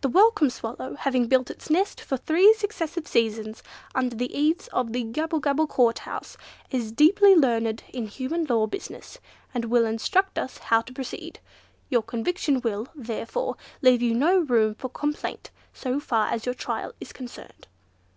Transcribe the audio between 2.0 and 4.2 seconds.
for three successive seasons under